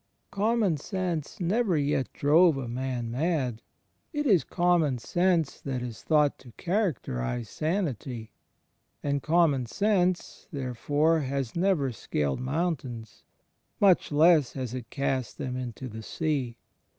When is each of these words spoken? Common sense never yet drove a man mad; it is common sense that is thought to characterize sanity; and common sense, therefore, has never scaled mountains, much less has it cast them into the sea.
Common 0.31 0.77
sense 0.77 1.39
never 1.39 1.77
yet 1.77 2.11
drove 2.11 2.57
a 2.57 2.67
man 2.67 3.11
mad; 3.11 3.61
it 4.11 4.25
is 4.25 4.43
common 4.43 4.97
sense 4.97 5.61
that 5.61 5.83
is 5.83 6.01
thought 6.01 6.39
to 6.39 6.53
characterize 6.53 7.49
sanity; 7.49 8.31
and 9.03 9.21
common 9.21 9.67
sense, 9.67 10.47
therefore, 10.51 11.19
has 11.19 11.55
never 11.55 11.91
scaled 11.91 12.39
mountains, 12.39 13.23
much 13.79 14.11
less 14.11 14.53
has 14.53 14.73
it 14.73 14.89
cast 14.89 15.37
them 15.37 15.55
into 15.55 15.87
the 15.87 16.01
sea. 16.01 16.57